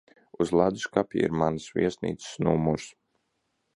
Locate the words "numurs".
2.49-2.89